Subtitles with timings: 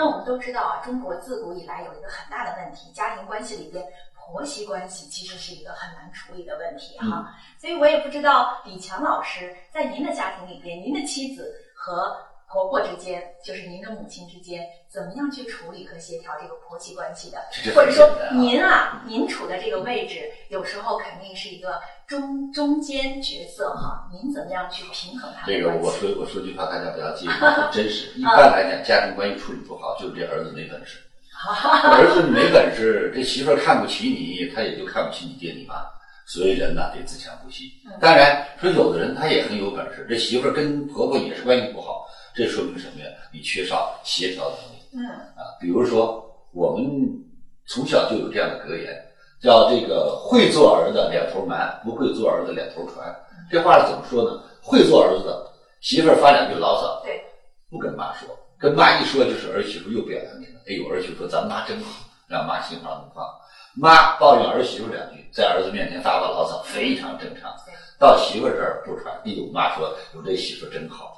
[0.00, 7.34] 那我们都知道啊，中国自古以来有一个很大的问题，家庭关系里边婆媳关系其实是一个很难处理的问题哈。
[7.58, 12.16] 所以我也不知道李强老师在您的家庭里边，您的妻子和
[12.52, 17.38] 婆婆之间，就是您的母亲之间，怎么样去处理和协调这个婆媳关系的？
[17.74, 24.08] 或者说您啊，您处的这个位置，有时候肯定是一个中中间角色哈。
[24.12, 28.10] 您怎么样去平衡他这个我说我说句话，大家不要介意， 很真实。
[28.18, 30.98] 一般来讲，家庭关系处理不好，就是这儿子没本事。
[31.40, 35.76] 儿子没本事，这媳妇儿看不起你，他也就看不起你爹你妈。
[36.26, 37.72] 所以人呢得自强不息。
[38.00, 41.89] 当然说有的人他也很有本事，这媳妇儿跟婆婆也是关系不好。
[42.34, 43.06] 这说明什么呀？
[43.32, 44.80] 你缺少协调能力。
[44.92, 46.84] 嗯啊，比如说我们
[47.66, 48.92] 从小就有这样的格言，
[49.40, 53.14] 叫这个“会做儿子两头瞒，不会做儿子两头传”。
[53.50, 54.42] 这话是怎么说呢？
[54.62, 57.22] 会做儿子的媳妇儿发两句牢骚，对，
[57.70, 60.60] 不跟妈说，跟妈一说就是儿媳妇又表扬你了。
[60.68, 63.24] 哎呦，儿媳妇说咱妈真好，让妈心花怒放。
[63.74, 67.54] 妈抱怨儿媳妇两句，在儿子面前发发牢骚，非常正常。
[67.98, 71.09] 到媳妇这儿不传，哎呦，妈说有这媳妇真好。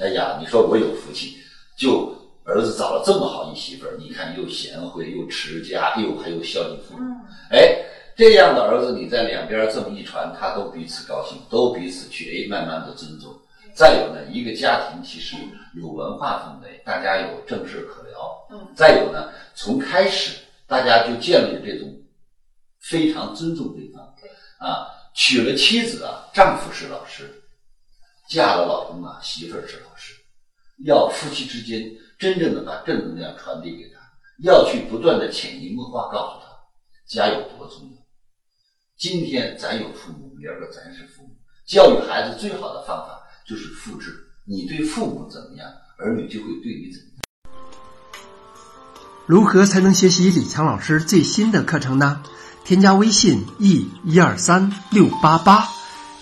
[0.00, 1.38] 哎呀，你说我有福气，
[1.76, 7.16] 就儿子找了这么好一媳妇儿，你看又贤惠又持家，又还有孝敬父母。
[7.50, 7.76] 哎，
[8.16, 13.34] 这样的儿子，你在两边这么一传，他都彼此高兴，都彼此去哎，慢慢的尊重。
[13.74, 15.36] 再有呢，一个家庭其实
[15.74, 18.46] 有文化氛围，大家有正事可聊。
[18.50, 18.68] 嗯。
[18.76, 21.92] 再有呢，从开始大家就建立这种
[22.80, 24.14] 非常尊重对方。
[24.20, 24.30] 对。
[24.58, 27.37] 啊，娶了妻子啊，丈夫是老师。
[28.28, 30.12] 嫁了老公啊，媳妇儿是老师，
[30.84, 33.98] 要夫妻之间真正的把正能量传递给他，
[34.42, 36.48] 要去不断的潜移默化告诉他，
[37.06, 37.96] 家有多重要。
[38.98, 41.30] 今天咱有父母，明儿个咱是父母，
[41.66, 44.14] 教育孩子最好的方法就是复制。
[44.44, 45.66] 你对父母怎么样，
[45.98, 47.22] 儿女就会对你怎么样。
[49.24, 52.22] 如何才能学习李强老师最新的课程呢？
[52.64, 55.77] 添加微信 e 一二三六八八。